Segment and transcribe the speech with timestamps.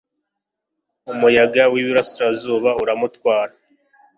[1.11, 3.53] umuyaga w'iburasirazuba uramutwara